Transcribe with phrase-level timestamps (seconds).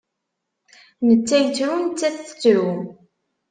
[1.07, 2.67] Netta yettru, nettat tettru.